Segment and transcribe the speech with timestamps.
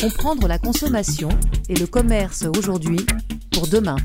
[0.00, 1.28] Comprendre la consommation
[1.68, 3.04] et le commerce aujourd'hui
[3.50, 3.96] pour demain.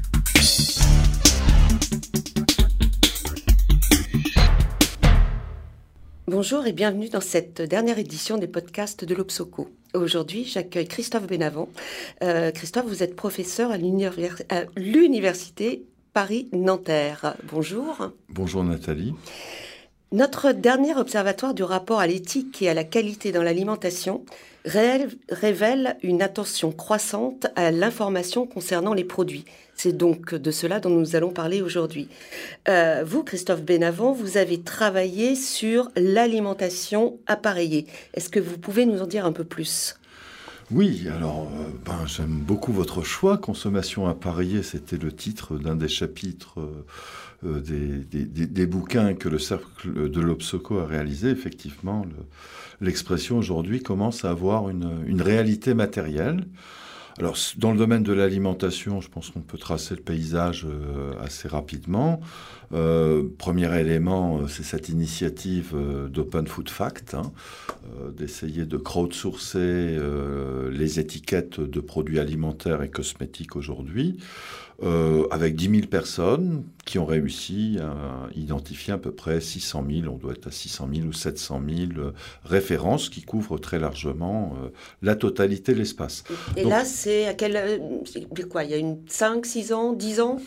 [6.26, 9.70] Bonjour et bienvenue dans cette dernière édition des podcasts de l'Obsoco.
[9.94, 11.70] Aujourd'hui, j'accueille Christophe Benavent.
[12.24, 17.36] Euh, Christophe, vous êtes professeur à l'Université Paris-Nanterre.
[17.52, 18.10] Bonjour.
[18.30, 19.14] Bonjour Nathalie.
[20.12, 24.26] Notre dernier observatoire du rapport à l'éthique et à la qualité dans l'alimentation
[24.66, 29.46] révèle une attention croissante à l'information concernant les produits.
[29.76, 32.08] C'est donc de cela dont nous allons parler aujourd'hui.
[32.70, 37.88] Euh, vous, Christophe Benavent, vous avez travaillé sur l'alimentation appareillée.
[38.14, 39.96] Est-ce que vous pouvez nous en dire un peu plus?
[40.72, 43.38] Oui, alors euh, ben, j'aime beaucoup votre choix.
[43.38, 46.86] Consommation appareillée, c'était le titre d'un des chapitres euh,
[47.44, 51.30] des, bouquins que le Cercle de l'Obsoco a réalisé.
[51.30, 52.06] Effectivement,
[52.82, 56.46] l'expression aujourd'hui commence à avoir une réalité matérielle.
[57.20, 61.48] Alors, dans le domaine de l'alimentation, je pense qu'on peut tracer le paysage euh, assez
[61.48, 62.20] rapidement.
[62.74, 65.76] Euh, premier élément, euh, c'est cette initiative
[66.10, 67.32] d'Open Food Fact, hein,
[68.16, 69.98] d'essayer de crowdsourcer
[70.72, 74.18] les étiquettes de produits alimentaires et cosmétiques aujourd'hui.
[74.82, 80.14] Euh, avec 10 000 personnes qui ont réussi à identifier à peu près 600 000,
[80.14, 82.12] on doit être à 600 000 ou 700 000 euh,
[82.44, 84.70] références qui couvrent très largement euh,
[85.02, 86.24] la totalité de l'espace.
[86.58, 87.82] Et là, c'est à quel...
[88.50, 90.42] quoi Il y a une 5, 6 ans, 10 ans?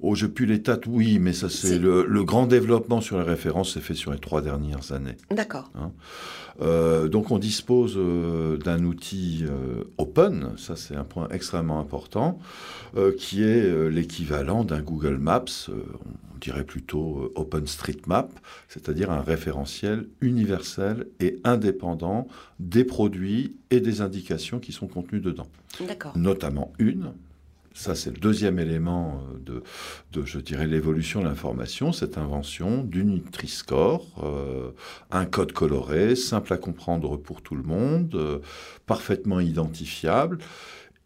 [0.00, 3.74] Oh, je plus les dates, oui, mais ça c'est le, grand développement sur les références
[3.74, 5.16] s'est fait sur les trois dernières années.
[5.30, 5.70] D'accord.
[5.74, 5.92] Hein.
[6.60, 12.38] Euh, donc on dispose euh, d'un outil euh, open, ça c'est un point extrêmement important,
[13.18, 18.30] qui est l'équivalent d'un Google Maps, on dirait plutôt OpenStreetMap,
[18.68, 22.28] c'est-à-dire un référentiel universel et indépendant
[22.60, 25.48] des produits et des indications qui sont contenus dedans.
[25.88, 26.16] D'accord.
[26.16, 27.14] Notamment une,
[27.74, 29.62] ça, c'est le deuxième élément euh,
[30.12, 34.70] de, je dirais, l'évolution de l'information, cette invention du Nutri-Score, euh,
[35.10, 38.38] un code coloré, simple à comprendre pour tout le monde, euh,
[38.86, 40.38] parfaitement identifiable.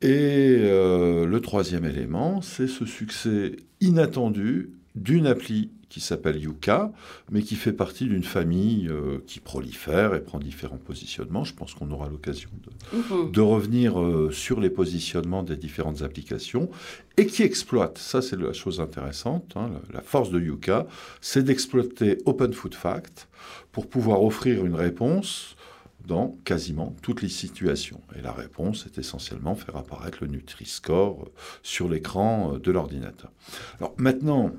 [0.02, 6.92] Et le troisième élément, c'est ce succès inattendu d'une appli qui s'appelle Yuka,
[7.30, 11.44] mais qui fait partie d'une famille euh, qui prolifère et prend différents positionnements.
[11.44, 13.32] Je pense qu'on aura l'occasion de, mhm.
[13.32, 16.68] de, revenir euh, sur les positionnements des différentes applications
[17.16, 20.86] et qui exploite, ça c'est la chose intéressante, hein, la, force de Yuka,
[21.20, 23.28] c'est d'exploiter Open Food Fact
[23.72, 25.56] pour pouvoir offrir une réponse
[26.06, 28.00] dans quasiment toutes les situations.
[28.16, 31.30] Et la réponse est essentiellement faire apparaître le Nutri-Score euh,
[31.62, 33.30] sur l'écran de l'ordinateur.
[33.78, 34.52] Alors maintenant,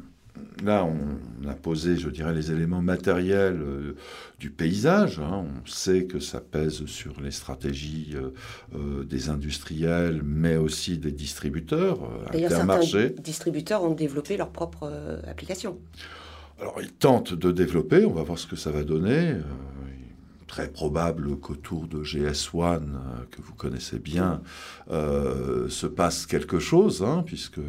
[0.64, 3.96] là, on a posé, je dirais, les éléments matériels euh,
[4.40, 5.20] du paysage.
[5.20, 5.46] Hein.
[5.46, 8.30] On sait que ça pèse sur les stratégies euh,
[8.76, 12.00] euh, des industriels, mais aussi des distributeurs.
[12.32, 14.92] D'ailleurs, certains distributeurs ont développé leur propre
[15.28, 15.78] application.
[16.60, 18.06] Alors, ils tentent de développer.
[18.06, 19.36] On va voir ce que ça va donner
[20.50, 22.80] très probable qu'autour de GS1, euh,
[23.30, 24.42] que vous connaissez bien,
[24.90, 27.62] euh, se passe quelque chose, hein, puisque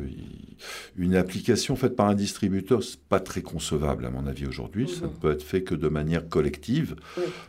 [0.97, 4.89] une application faite par un distributeur, c'est pas très concevable à mon avis aujourd'hui.
[4.89, 6.97] Ça ne peut être fait que de manière collective,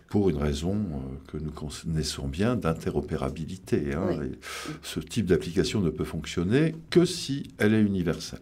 [0.09, 3.93] pour une raison euh, que nous connaissons bien d'interopérabilité.
[3.93, 4.19] Hein,
[4.83, 8.41] ce type d'application ne peut fonctionner que si elle est universelle.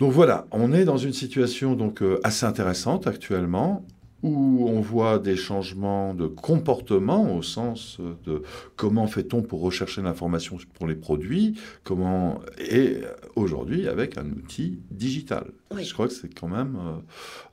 [0.00, 3.86] Donc voilà, on est dans une situation donc assez intéressante actuellement
[4.22, 8.42] où on voit des changements de comportement au sens de
[8.76, 12.98] comment fait-on pour rechercher l'information pour les produits, comment et
[13.36, 15.46] aujourd'hui avec un outil digital.
[15.80, 16.76] Je crois que c'est quand même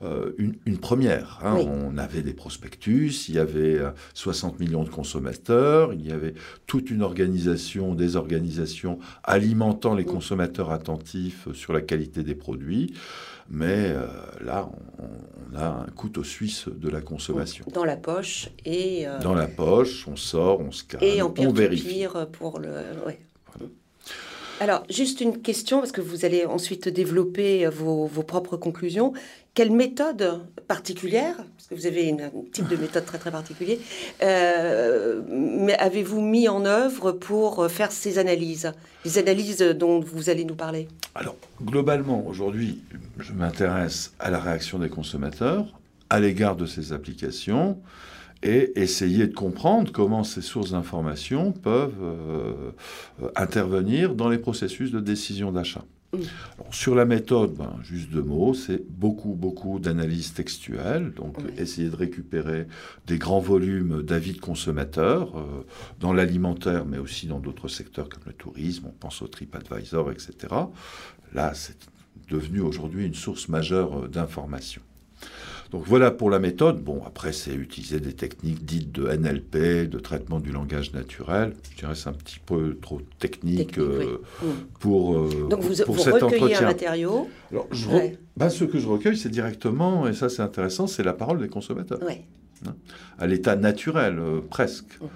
[0.02, 1.40] euh, euh, une, première.
[1.42, 1.56] Hein.
[1.56, 3.78] On avait des prospectus, il y avait
[4.14, 6.34] 60 euh, millions de consommateurs, il y avait
[6.66, 12.94] toute une organisation, des organisations alimentant les consommateurs attentifs sur la qualité des produits.
[13.50, 13.92] Mais
[14.40, 17.64] là, on, a un couteau suisse de la consommation.
[17.72, 19.06] Dans la poche et...
[19.22, 22.06] Dans la poche, on sort, on scanne, et en on vérifie.
[22.32, 22.70] pour le...
[24.60, 29.14] Alors, juste une question, parce que vous allez ensuite développer vos, propres conclusions.
[29.54, 33.80] Quelle méthode particulière, parce que vous avez un type de méthode très très particulier,
[34.22, 38.72] euh, avez-vous mis en œuvre pour faire ces analyses,
[39.04, 40.86] les analyses dont vous allez nous parler?
[41.14, 42.80] Alors, globalement, aujourd'hui,
[43.18, 45.66] je m'intéresse à la réaction des consommateurs
[46.10, 47.78] à l'égard de ces applications
[48.42, 52.72] et essayer de comprendre comment ces sources d'information peuvent euh,
[53.36, 55.84] intervenir dans les processus de décision d'achat.
[56.72, 61.96] Sur la méthode, ben, juste deux mots, c'est beaucoup, beaucoup d'analyses textuelles, donc essayer de
[61.96, 62.66] récupérer
[63.06, 65.64] des grands volumes d'avis de consommateurs euh,
[66.00, 70.34] dans l'alimentaire, mais aussi dans d'autres secteurs comme le tourisme, on pense au TripAdvisor, etc.
[71.32, 71.78] Là, c'est
[72.28, 74.82] devenu aujourd'hui une source majeure euh, d'informations.
[75.70, 76.82] Donc voilà pour la méthode.
[76.82, 81.54] Bon, après, c'est utiliser des techniques dites de NLP, de traitement du langage naturel.
[81.72, 84.46] Je dirais c'est un petit peu trop technique, euh, mm.
[84.80, 87.68] pour, euh, Donc vous, pour cet recueillez un matériau Alors,
[88.36, 91.48] ben, ce que je recueille, c'est directement, et ça c'est intéressant, c'est la parole des
[91.48, 92.00] consommateurs.
[92.66, 92.74] Hein,
[93.18, 95.00] à l'état naturel, euh, presque.
[95.00, 95.06] Mm.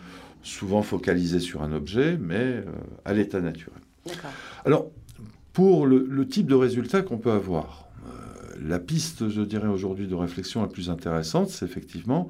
[0.45, 2.63] Souvent focalisé sur un objet, mais
[3.07, 3.81] à l'état naturel.
[4.67, 4.91] Alors,
[5.55, 7.84] pour le type de résultat qu'on peut avoir,
[8.67, 12.29] la piste, je dirais aujourd'hui, de réflexion la plus intéressante, c'est effectivement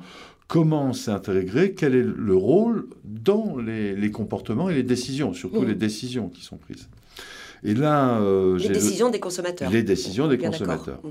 [0.49, 5.69] comment c'est intégré, quel est le rôle dans les, comportements et les décisions, surtout mmh.
[5.69, 6.89] les décisions qui sont prises.
[7.63, 9.71] Et là, euh, les décisions des consommateurs.
[9.71, 11.01] Les décisions des consommateurs.
[11.03, 11.11] Mmh.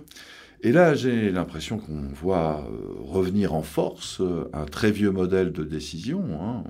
[0.65, 5.51] Et là, j'ai l'impression qu'on voit euh, revenir en force euh, un très vieux modèle
[5.51, 6.23] de décision.
[6.39, 6.63] Hein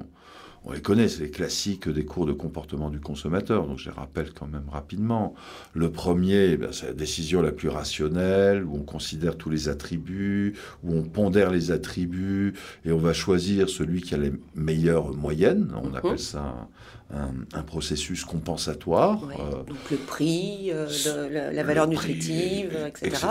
[0.65, 3.95] on les connaît, c'est les classiques des cours de comportement du consommateur, donc je les
[3.95, 5.35] rappelle quand même rapidement.
[5.73, 10.55] Le premier, eh c'est la décision la plus rationnelle, où on considère tous les attributs,
[10.83, 12.53] où on pondère les attributs,
[12.85, 15.73] et on va choisir celui qui a les meilleures moyennes.
[15.75, 15.95] On mhm.
[15.95, 16.69] appelle ça
[17.11, 19.23] un, processus compensatoire.
[19.39, 23.27] Euh, donc le prix, euh, la, valeur nutritive, etc.,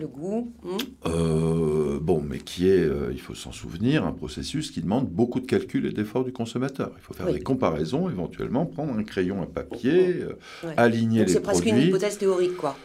[0.00, 0.52] Le goût.
[0.62, 0.76] Hmm.
[1.06, 5.46] Euh, bon, mais qui est, il faut s'en souvenir, un processus qui demande beaucoup de
[5.46, 6.92] calculs et d'efforts du consommateur.
[6.96, 10.20] Il faut faire des comparaisons, éventuellement prendre un crayon, un papier,
[10.76, 11.34] aligner donc les produits.
[11.34, 12.76] C'est presque une hypothèse théorique, quoi.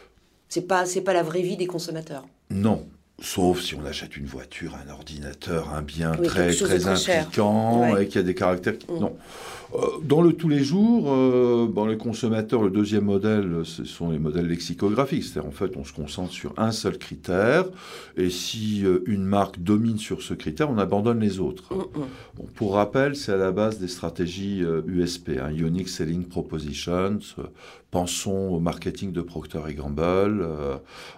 [0.49, 2.27] C'est pas, c'est pas la vraie vie des consommateurs.
[2.49, 2.85] Non,
[3.21, 8.17] Sauf si on achète une voiture, un ordinateur, un bien très très impliquant et qui
[8.17, 8.73] a des caractères.
[8.89, 8.99] Mm.
[8.99, 9.15] Non.
[9.73, 14.09] Euh, dans le tous les jours, euh, bon, les consommateurs, le deuxième modèle, ce sont
[14.09, 15.23] les modèles lexicographiques.
[15.23, 17.65] C'est-à-dire, en fait, on se concentre sur un seul critère.
[18.17, 21.73] Et si euh, une marque domine sur ce critère, on abandonne les autres.
[21.73, 22.05] Mm, mm.
[22.35, 27.19] Bon, pour rappel, c'est à la base des stratégies USP, hein, Unique Selling Propositions.
[27.91, 30.47] Pensons au marketing de Procter Gamble,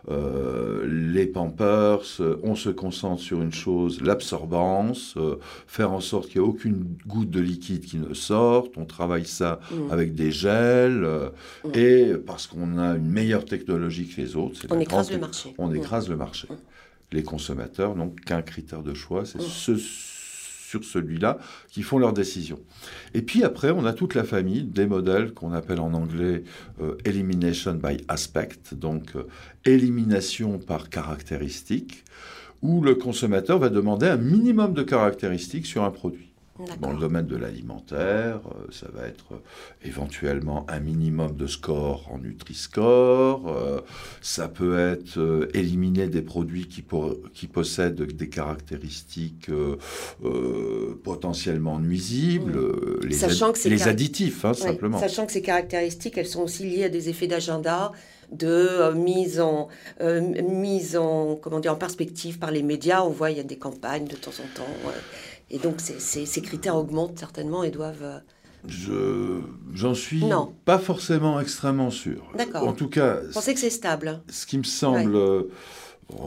[0.10, 6.42] les Pampers euh, on se concentre sur une chose, l'absorbance, euh, faire en sorte qu'il
[6.42, 9.92] n'y ait aucune goutte de liquide qui ne sorte, on travaille ça mm.
[9.92, 11.30] avec des gels, euh,
[11.66, 11.70] mm.
[11.76, 15.54] et parce qu'on a une meilleure technologie que les autres, on écrase le marché.
[15.58, 15.76] On mm.
[15.76, 16.48] écrase le marché.
[17.12, 19.78] Les consommateurs n'ont qu'un critère de choix, c'est ce
[20.74, 21.38] sur celui-là
[21.70, 22.60] qui font leurs décisions.
[23.14, 26.44] Et puis après, on a toute la famille des modèles qu'on appelle en anglais
[26.82, 29.28] euh, elimination by aspect, donc euh,
[29.66, 32.04] élimination par caractéristique,
[32.62, 36.33] où le consommateur va demander un minimum de caractéristiques sur un produit.
[36.80, 39.38] Dans le domaine de l'alimentaire, euh, ça va être euh,
[39.84, 43.48] éventuellement un minimum de score en Nutri-Score.
[43.48, 43.82] Euh,
[44.22, 46.84] ça peut être éliminer des produits qui,
[47.34, 49.50] qui possèdent des caractéristiques
[51.04, 52.60] potentiellement nuisibles,
[53.02, 53.18] les,
[53.70, 55.00] les additifs, hein, simplement.
[55.00, 57.92] Sachant que ces caractéristiques, elles sont aussi liées à des effets d'agenda
[58.32, 59.68] de mise en
[60.02, 63.04] mise en comment dire en perspective par les médias.
[63.04, 64.72] On voit il y a des campagnes de temps en temps.
[65.50, 68.04] Et donc ces critères augmentent certainement et doivent...
[68.04, 68.20] Euh,
[68.68, 69.42] Je
[69.74, 70.24] j'en suis
[70.66, 72.32] pas forcément extrêmement sûr.
[72.38, 72.68] D'accord.
[72.68, 75.44] En tout cas, vous pensez que c'est stable Ce qui me semble, euh,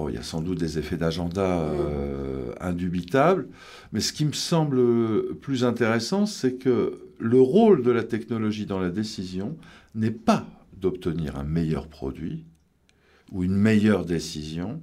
[0.08, 1.76] il y a sans doute des effets d'agenda mm.
[1.78, 3.48] euh, indubitables,
[3.92, 8.78] mais ce qui me semble plus intéressant, c'est que le rôle de la technologie dans
[8.78, 9.56] la décision
[9.94, 10.46] n'est pas
[10.76, 12.44] d'obtenir un meilleur produit
[13.32, 14.80] ou une meilleure décision,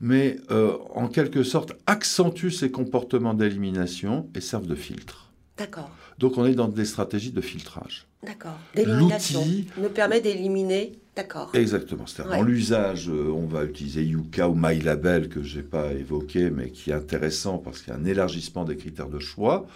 [0.00, 5.30] mais euh, en quelque sorte accentuent ces comportements d'élimination et servent de filtre.
[5.56, 5.90] D'accord.
[6.18, 8.06] Donc on est dans des stratégies de filtrage.
[8.24, 8.58] D'accord.
[8.74, 9.44] D'élimination.
[9.76, 10.92] nous permet d'éliminer.
[11.14, 11.50] D'accord.
[11.54, 12.06] Exactement.
[12.06, 16.50] C'est-à-dire dans l'usage, euh, on va utiliser Yuka ou MyLabel que je n'ai pas évoqué,
[16.50, 19.66] mais qui est intéressant parce qu'il y a un élargissement des critères de choix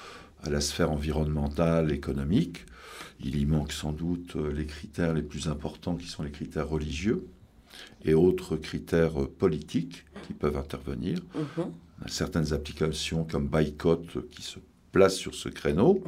[0.44, 2.64] à la sphère environnementale, économique.
[3.24, 6.68] Il y manque sans doute euh, les critères les plus importants qui sont les critères
[6.68, 7.26] religieux
[8.04, 11.18] et autres critères politiques qui peuvent intervenir.
[11.34, 11.72] Mhm.
[12.08, 14.58] Certaines applications comme Boycott qui se
[14.90, 16.02] placent sur ce créneau.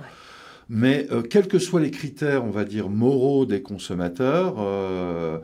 [0.68, 5.38] Mais euh, quels que soient les critères, on va dire, moraux des consommateurs, euh,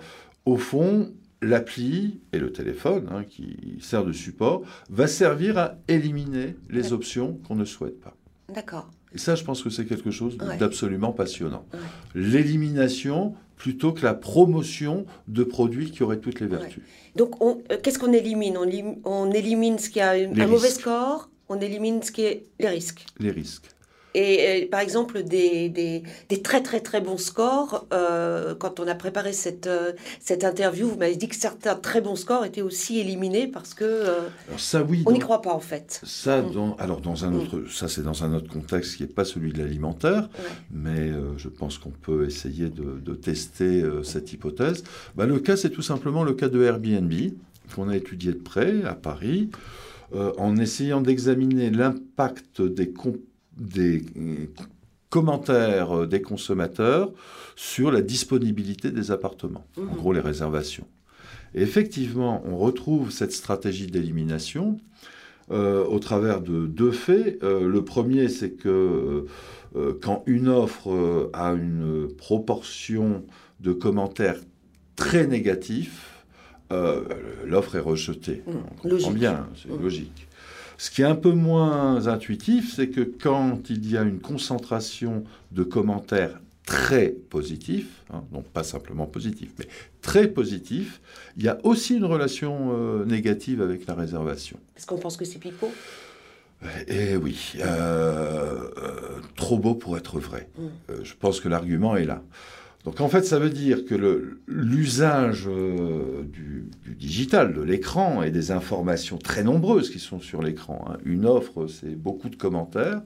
[0.46, 1.12] au fond,
[1.42, 7.34] l'appli et le téléphone, hein, qui sert de support, va servir à éliminer les options
[7.46, 8.16] qu'on ne souhaite pas.
[8.52, 8.90] D'accord.
[9.14, 11.66] Et ça, je pense que c'est quelque chose d'absolument passionnant.
[12.14, 16.82] L'élimination plutôt que la promotion de produits qui auraient toutes les vertus.
[17.14, 18.56] Donc, euh, qu'est-ce qu'on élimine?
[19.04, 23.04] On, élimine ce qui a un mauvais score, on élimine ce qui est les risques.
[23.18, 23.66] Les risques.
[24.14, 28.94] Et, par exemple, des, des, des, très très très bons scores, euh, quand on a
[28.94, 32.98] préparé cette, euh, cette interview, vous m'avez dit que certains très bons scores étaient aussi
[32.98, 36.00] éliminés parce que euh, ça, oui, on n'y croit pas en fait.
[36.04, 36.52] Ça, mm.
[36.52, 37.36] dans, alors dans un mm.
[37.36, 40.28] autre, ça c'est dans un autre contexte qui n'est pas celui de l'alimentaire,
[40.72, 44.82] mais je pense qu'on peut essayer de, de tester cette hypothèse.
[45.14, 47.12] Bah, le cas, c'est tout simplement le cas de Airbnb
[47.74, 49.50] qu'on a étudié de près à Paris.
[50.12, 52.90] en essayant d'examiner l'impact des,
[53.60, 54.02] des
[55.10, 57.12] commentaires euh, des consommateurs
[57.56, 59.96] sur la disponibilité des appartements, en mmh.
[59.96, 60.86] gros les réservations.
[61.54, 64.78] Et effectivement, on retrouve cette stratégie d'élimination
[65.50, 67.42] euh, au travers de deux faits.
[67.42, 69.26] Euh, le premier, c'est que
[70.00, 73.24] quand une offre a une proportion
[73.60, 74.40] de commentaires
[74.96, 76.24] très négatifs,
[77.46, 78.42] l'offre est rejetée.
[78.46, 78.88] Mmh.
[78.88, 79.14] logique.
[79.14, 79.82] bien, c'est mmh.
[79.82, 80.28] logique.
[80.80, 85.24] Ce qui est un peu moins intuitif, c'est que quand il y a une concentration
[85.52, 89.68] de commentaires très positifs, hein, non pas simplement positifs, mais
[90.00, 91.02] très positifs,
[91.36, 94.58] il y a aussi une relation euh, négative avec la réservation.
[94.74, 95.70] Est-ce qu'on pense que c'est pipeau?
[96.88, 100.48] Eh oui, euh, euh, trop beau pour être vrai.
[100.56, 101.02] Mm.
[101.02, 102.22] je pense que l'argument est là.
[102.84, 108.52] Donc en fait, ça veut dire que l'usage euh, du, digital, de l'écran et des
[108.52, 113.02] informations très nombreuses qui sont sur l'écran, hein, une offre, c'est beaucoup de commentaires,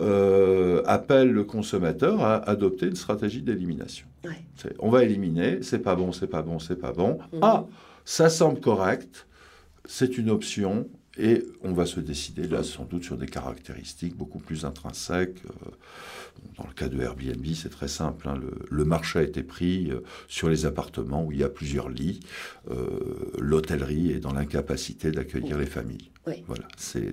[0.00, 4.06] euh, appelle le consommateur à adopter une stratégie d'élimination.
[4.78, 7.18] On va éliminer, c'est pas bon, c'est pas bon, c'est pas bon.
[7.32, 7.40] Mhm.
[7.42, 7.66] Ah,
[8.04, 9.26] ça semble correct,
[9.86, 10.86] c'est une option,
[11.20, 15.42] et on va se décider là sans doute sur des caractéristiques beaucoup plus intrinsèques.
[15.44, 15.70] Euh,
[16.56, 18.26] dans le cas de Airbnb, c'est très simple.
[18.28, 18.40] Hein.
[18.70, 22.20] le, marché a été pris euh, sur les appartements où il y a plusieurs lits.
[22.70, 26.10] Euh, l'hôtellerie est dans l'incapacité d'accueillir les familles.
[26.46, 27.12] Voilà, c'est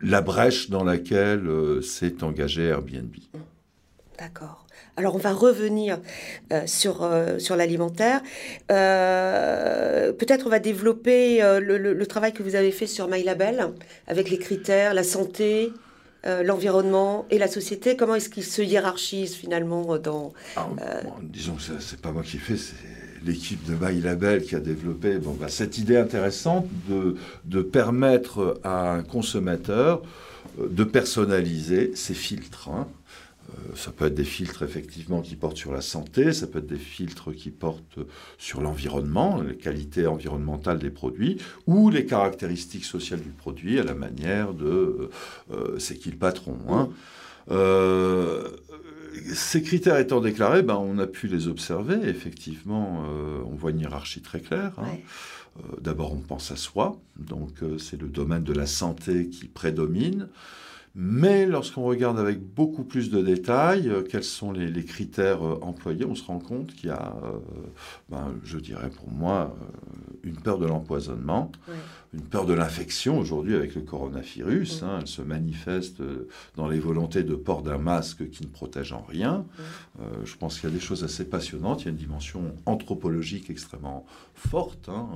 [0.00, 3.12] la brèche dans laquelle s'est engagé Airbnb.
[4.18, 4.66] D'accord.
[4.96, 5.98] Alors on va revenir
[6.52, 8.20] euh, sur, euh, sur l'alimentaire.
[8.70, 13.68] Euh, peut-être on va développer le, travail que vous avez fait sur MyLabel
[14.06, 15.72] avec les critères, la santé,
[16.24, 17.96] l'environnement et la société.
[17.96, 20.32] Comment est-ce qu'ils se hiérarchisent finalement dans...
[20.56, 20.68] Ah,
[21.22, 22.74] disons que c'est pas moi qui ai fait, c'est
[23.24, 28.92] l'équipe de MyLabel qui a développé bon, bah, cette idée intéressante de, de permettre à
[28.92, 30.02] un consommateur
[30.58, 32.68] de personnaliser ses filtres.
[32.68, 32.86] Hein.
[33.50, 36.66] Euh, ça peut être des filtres effectivement qui portent sur la santé, ça peut être
[36.66, 37.98] des filtres qui portent
[38.38, 43.94] sur l'environnement, les qualités environnementales des produits, ou les caractéristiques sociales du produit à la
[43.94, 45.10] manière de
[45.52, 46.58] euh, c'est qui le patron.
[46.68, 46.90] Hein.
[47.50, 48.48] Euh,
[49.34, 51.96] ces critères étant déclarés, ben, on a pu les observer.
[52.08, 53.04] Effectivement,
[53.44, 54.72] on voit une hiérarchie très claire.
[54.78, 54.98] Hein.
[55.80, 60.28] D'abord, on pense à soi, donc c'est le domaine de la santé qui prédomine.
[60.96, 66.04] Mais lorsqu'on regarde avec beaucoup plus de détails euh, quels sont les, critères euh, employés,
[66.04, 67.38] on se rend compte qu'il y a, euh,
[68.08, 69.54] ben, je dirais pour moi,
[70.24, 71.52] une peur de l'empoisonnement,
[72.12, 74.82] une peur de l'infection aujourd'hui avec le coronavirus.
[74.82, 75.98] Hein, elle se manifeste
[76.56, 79.44] dans les volontés de port d'un masque qui ne protège en rien.
[80.24, 81.82] je pense qu'il y a des choses assez passionnantes.
[81.82, 84.88] Il y a une dimension anthropologique extrêmement forte.
[84.88, 85.08] Hein,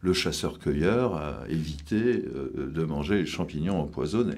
[0.00, 2.24] le chasseur-cueilleur a évité
[2.56, 4.36] de manger les champignons empoisonnés.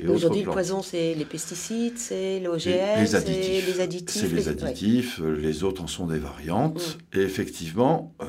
[0.00, 3.66] Et Aujourd'hui, le poison, c'est les pesticides, c'est l'OGM, les, additifs.
[3.66, 4.20] les additifs.
[4.20, 6.98] C'est les, additifs, euh, les autres en sont des variantes.
[7.12, 7.18] Mm.
[7.18, 8.26] Et effectivement, euh,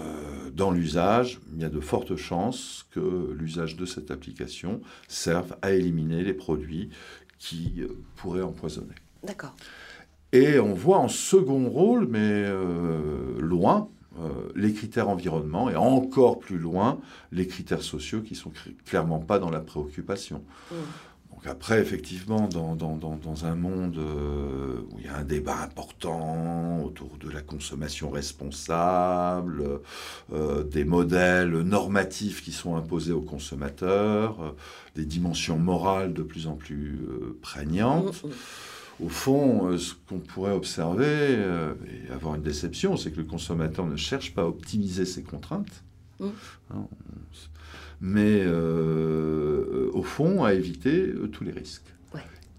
[0.57, 5.71] dans l'usage, il y a de fortes chances que l'usage de cette application serve à
[5.71, 6.89] éliminer les produits
[7.37, 8.95] qui euh, pourraient empoisonner.
[9.23, 9.55] D'accord.
[10.33, 12.45] Et on voit en second rôle, mais
[13.39, 13.87] loin,
[14.55, 16.99] les critères environnement et encore plus loin
[17.31, 18.51] les critères sociaux qui sont
[18.85, 20.43] clairement pas dans la préoccupation.
[20.69, 20.75] Mm.
[21.37, 25.59] Donc après, effectivement, dans, dans, dans, un monde euh, où il y a un débat
[25.61, 29.81] important autour de la consommation responsable,
[30.33, 34.51] euh, des modèles normatifs qui sont imposés aux consommateurs, euh,
[34.95, 37.01] des dimensions morales de plus en plus
[37.43, 39.05] prégnantes, mm, mm.
[39.05, 43.95] au fond, ce qu'on pourrait observer et avoir une déception, c'est que le consommateur ne
[43.95, 45.83] cherche pas à optimiser ses contraintes.
[46.19, 46.87] Hein,
[48.01, 51.83] mais euh, au fond, à éviter euh, tous les risques.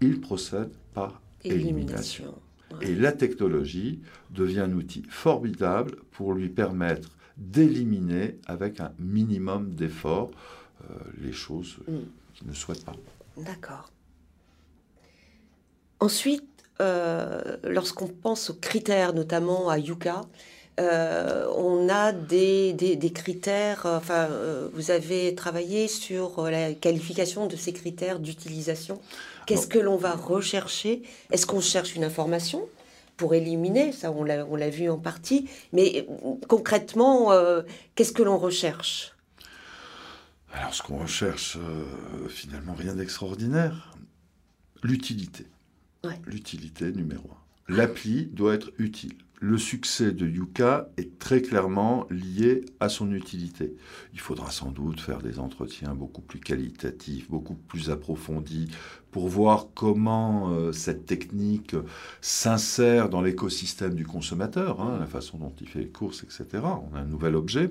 [0.00, 2.32] Il procède par élimination.
[2.80, 10.30] Et la technologie devient un outil formidable pour lui permettre d'éliminer avec un minimum d'effort
[10.84, 11.96] euh, les choses mm.
[12.34, 12.94] qu'il ne souhaite pas.
[13.36, 13.90] D'accord.
[15.98, 16.44] Ensuite,
[17.64, 20.20] lorsqu'on pense aux critères, notamment à Yuka,
[20.78, 24.28] on a des, des, critères, enfin,
[24.72, 29.00] vous avez travaillé sur la qualification de ces critères d'utilisation.
[29.46, 31.02] Qu'est-ce que l'on va rechercher?
[31.30, 32.68] Est-ce qu'on cherche une information
[33.16, 36.06] pour éliminer, ça on l'a vu en partie, mais
[36.46, 37.32] concrètement,
[37.94, 39.14] qu'est-ce que l'on recherche?
[40.52, 41.58] Alors ce qu'on recherche,
[42.28, 43.92] finalement, rien d'extraordinaire.
[44.82, 45.46] L'utilité.
[46.26, 47.74] L'utilité numéro un.
[47.74, 49.16] L'appli doit être utile.
[49.40, 53.76] Le succès de Yuka est très clairement lié à son utilité.
[54.12, 58.68] Il faudra sans doute faire des entretiens beaucoup plus qualitatifs, beaucoup plus approfondis,
[59.12, 61.76] pour voir comment euh, cette technique
[62.20, 66.64] s'insère dans l'écosystème du consommateur, hein, la façon dont il fait les courses, etc.
[66.64, 67.70] On a un nouvel objet.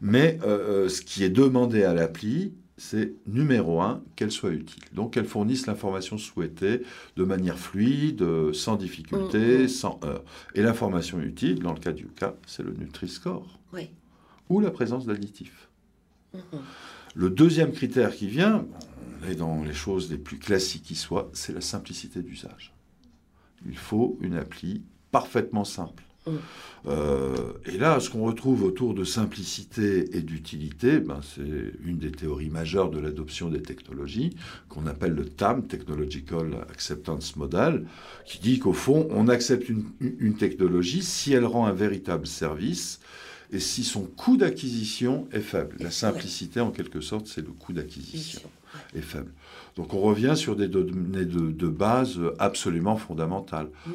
[0.00, 4.82] Mais euh, euh, ce qui est demandé à l'appli, c'est numéro un, qu'elle soit utile.
[4.92, 6.82] Donc qu'elle fournisse l'information souhaitée
[7.16, 9.68] de manière fluide, sans difficulté, mm, mm.
[9.68, 10.24] sans heurts.
[10.54, 13.58] Et l'information utile, dans le cas du cas, c'est le Nutri-Score.
[14.48, 15.68] Ou la présence d'additifs.
[16.34, 16.38] Mm,
[17.14, 18.66] le deuxième critère qui vient,
[19.22, 22.74] on est dans les choses les plus classiques qui soient, c'est la simplicité d'usage.
[23.66, 26.04] Il faut une appli parfaitement simple.
[26.86, 31.42] Euh, et là, ce qu'on retrouve autour de simplicité et d'utilité, ben, c'est
[31.84, 34.30] une des théories majeures de l'adoption des technologies,
[34.68, 37.86] qu'on appelle le TAM, Technological Acceptance Model,
[38.24, 43.00] qui dit qu'au fond, on accepte une, une, technologie si elle rend un véritable service
[43.52, 45.76] et si son coût d'acquisition est faible.
[45.78, 48.40] La simplicité, en quelque sorte, c'est le coût d'acquisition
[48.94, 49.32] est faible.
[49.76, 53.68] Donc on revient sur des données de, base absolument fondamentales.
[53.86, 53.90] Mm.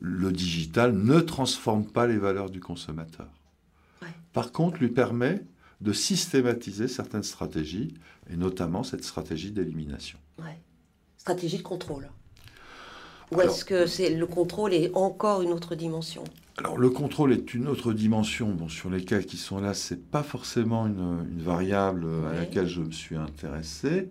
[0.00, 3.28] Le, digital ne transforme pas les valeurs du consommateur.
[4.32, 5.42] Par contre, lui permet
[5.80, 7.94] de systématiser certaines stratégies,
[8.30, 10.18] et notamment cette stratégie d'élimination.
[11.16, 12.08] Stratégie de contrôle.
[13.32, 16.22] Ou est-ce que c'est le contrôle est encore une autre dimension?
[16.58, 18.48] Alors le contrôle est une autre dimension.
[18.48, 22.80] Bon, sur les cas qui sont là, c'est pas forcément une, variable à laquelle je
[22.80, 24.08] me suis intéressé.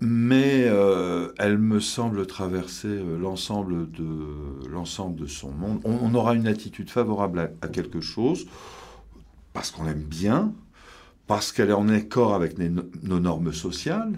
[0.00, 5.80] Mais, euh, elle me semble traverser euh, l'ensemble de l'ensemble de son monde.
[5.84, 8.46] On, aura une attitude favorable à, quelque chose
[9.52, 10.52] parce qu'on l'aime bien,
[11.26, 14.12] parce qu'elle est en accord avec nos normes sociales.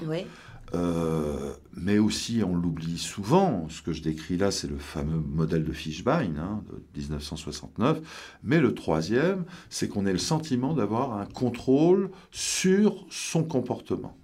[0.75, 5.65] Euh, mais aussi, on l'oublie souvent, ce que je décris là, c'est le fameux modèle
[5.65, 8.01] de Fishbein hein, de 1969.
[8.43, 14.17] Mais le troisième, c'est qu'on ait le sentiment d'avoir un contrôle sur son comportement.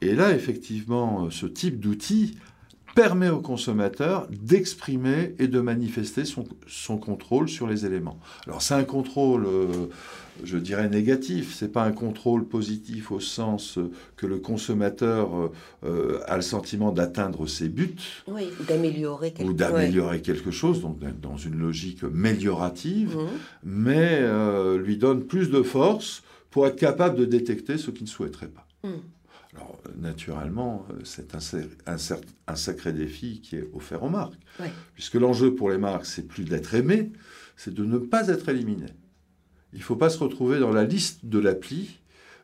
[0.00, 2.36] Et là, effectivement, ce type d'outil
[2.94, 8.18] permet au consommateur d'exprimer et de manifester son, contrôle sur les éléments.
[8.46, 9.86] Alors c'est un contrôle, euh,
[10.44, 13.78] je dirais, négatif, c'est pas un contrôle positif au sens
[14.16, 15.50] que le consommateur
[15.84, 17.96] euh, a le sentiment d'atteindre ses buts.
[18.28, 23.28] Oui, d'améliorer quelque, ou d'améliorer quelque chose, donc dans une logique améliorative, mmh.
[23.64, 28.08] mais euh, lui donne plus de force pour être capable de détecter ce qu'il ne
[28.08, 28.66] souhaiterait pas.
[28.84, 28.92] Mmh.
[29.54, 34.40] Alors, naturellement, euh, c'est un, sacré défi qui est offert aux marques.
[34.94, 37.12] Puisque l'enjeu pour les marques, c'est plus d'être aimé,
[37.56, 38.86] c'est de ne pas être éliminé.
[39.72, 42.00] Il ne faut pas se retrouver dans la liste de l'appli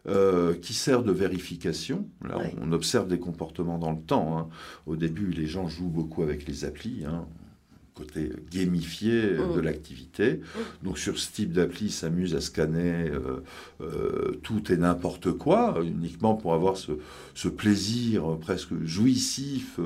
[0.07, 2.09] euh, qui sert de vérification.
[2.27, 4.39] Là, on observe des comportements dans le temps.
[4.39, 4.49] Hein.
[4.87, 7.05] Au début, les gens jouent beaucoup avec les applis.
[7.07, 7.27] Hein
[8.01, 9.65] côté gamifié euh, de mmh.
[9.65, 10.33] l'activité.
[10.35, 10.59] Mmh.
[10.85, 13.43] Donc sur ce type d'appli, s'amuse à scanner euh,
[13.81, 16.93] euh, tout et n'importe quoi, uniquement pour avoir ce,
[17.35, 19.79] ce plaisir presque jouissif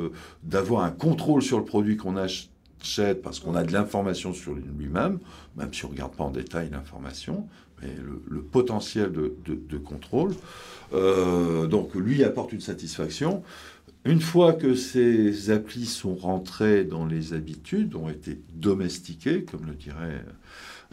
[0.43, 5.19] d'avoir un contrôle sur le produit qu'on achète parce qu'on a de l'information sur lui-même,
[5.57, 7.49] même si on ne regarde pas en détail l'information,
[7.83, 7.89] mais
[8.29, 10.35] le, potentiel de, de, de contrôle.
[10.93, 13.43] donc lui apporte une satisfaction.
[14.05, 19.75] Une fois que ces applis sont rentrées dans les habitudes, ont été domestiquées, comme le
[19.75, 20.23] dirait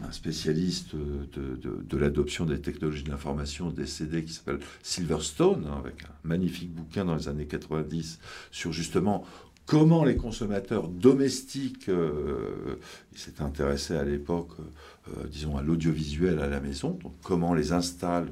[0.02, 6.12] un spécialiste de, l'adoption des technologies de l'information décédé qui s'appelle Silverstone, hein, avec un
[6.24, 8.18] magnifique bouquin dans les années 90
[8.50, 9.24] sur justement
[9.66, 12.78] comment les consommateurs domestiques, euh,
[13.12, 17.54] il s'est intéressé à l'époque, euh, disons, à l'audiovisuel à la maison, donc comment on
[17.54, 18.28] les installe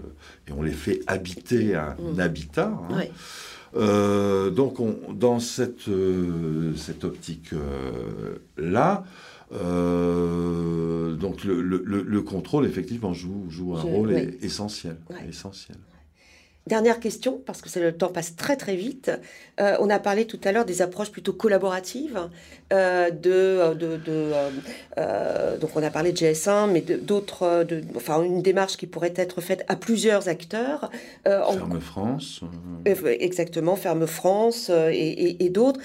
[0.49, 2.21] et on les fait habiter un mmh.
[2.21, 2.81] habitat.
[2.91, 3.05] Hein.
[3.77, 4.79] Euh, donc,
[5.17, 9.05] dans cette, euh, cette optique-là,
[9.53, 14.97] euh, donc le, contrôle, effectivement, joue, joue un rôle essentiel.
[15.29, 15.77] essentiel.
[16.67, 19.11] Dernière question, parce que le temps passe très très vite.
[19.61, 22.29] Euh, on a parlé tout à l'heure des approches plutôt collaboratives.
[22.73, 28.77] Euh, de, euh, de, donc on a parlé de GS1, mais d'autres, enfin une démarche
[28.77, 30.91] qui pourrait être faite à plusieurs acteurs.
[31.25, 32.43] Ferme France.
[32.85, 35.81] exactement, Ferme France et, et d'autres.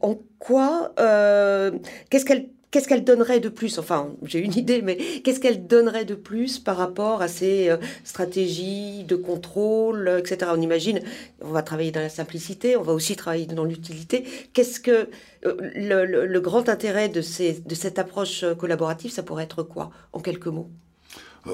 [0.00, 3.78] en quoi, qu'est-ce qu'elle qu'est-ce qu'elle donnerait de plus?
[3.78, 7.76] Enfin, j'ai une idée, mais qu'est-ce qu'elle donnerait de plus par rapport à ces euh,
[8.02, 10.50] stratégies de contrôle, etc.
[10.52, 11.00] On imagine,
[11.40, 14.24] on va travailler dans la simplicité, on va aussi travailler dans l'utilité.
[14.54, 15.08] Qu'est-ce que
[15.46, 20.18] euh, le, grand intérêt de, ces, de cette approche collaborative, ça pourrait être quoi, en
[20.18, 20.68] quelques mots?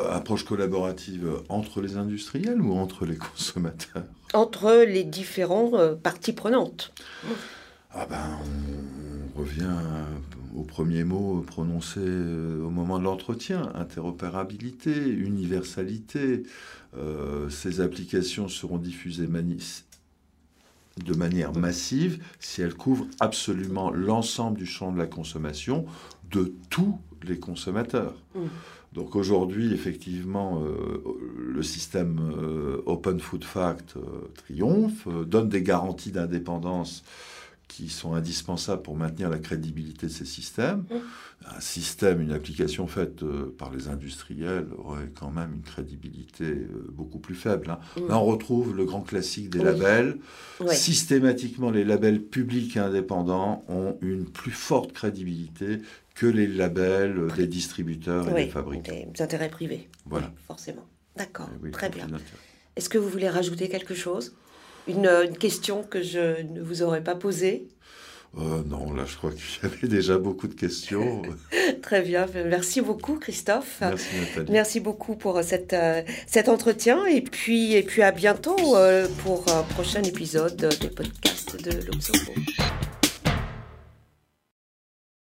[0.08, 4.04] Approche collaborative entre les industriels ou entre les consommateurs?
[4.32, 6.94] Entre les différentes parties prenantes.
[7.92, 8.38] Ah ben,
[9.36, 9.66] on revient
[10.54, 16.42] au premier mot prononcé euh, au moment de l'entretien, interopérabilité, universalité.
[16.96, 19.28] Euh, ces applications seront diffusées
[21.04, 25.86] de manière massive si elles couvrent absolument l'ensemble du champ de la consommation
[26.30, 28.14] de tous les consommateurs.
[28.34, 28.40] Mmh.
[28.92, 31.00] Donc aujourd'hui, effectivement, euh,
[31.38, 32.18] le système
[32.86, 33.94] Open Food Fact
[34.34, 37.04] triomphe, donne des garanties d'indépendance
[37.70, 40.84] qui sont indispensables pour maintenir la crédibilité de ces systèmes.
[41.46, 46.88] Un système, une application faite euh, par les industriels aurait quand même une crédibilité euh,
[46.92, 47.70] beaucoup plus faible.
[47.70, 47.78] Hein.
[48.08, 50.18] Là, on retrouve le grand classique des labels.
[50.72, 55.78] Systématiquement, les labels publics et indépendants ont une plus forte crédibilité
[56.16, 58.92] que les labels euh, des distributeurs et des fabricants.
[58.92, 59.88] Des intérêts privés.
[60.06, 60.32] Voilà.
[60.46, 60.86] forcément.
[61.16, 61.48] D'accord.
[61.64, 62.08] Eh Très bien.
[62.74, 64.34] Est-ce que vous voulez rajouter quelque chose?
[64.88, 67.68] Une, question que je ne vous aurais pas posée
[68.38, 71.22] euh, non, là, je crois qu'il y avait déjà beaucoup de questions.
[71.82, 72.26] Très bien.
[72.46, 73.78] Merci beaucoup, Christophe.
[73.80, 74.52] Merci, Nathalie.
[74.52, 77.04] Merci beaucoup pour cette, euh, cet entretien.
[77.06, 82.32] Et puis, et puis à bientôt euh, pour un prochain épisode des podcasts de l'Observo.